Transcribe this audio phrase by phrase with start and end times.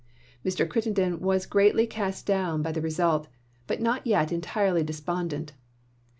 [0.43, 0.67] Mr.
[0.67, 3.27] Crittenden was greatly cast down by the result,
[3.67, 5.51] but not yet entirely despondent.